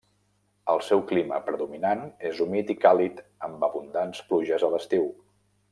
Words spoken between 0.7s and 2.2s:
El seu clima predominant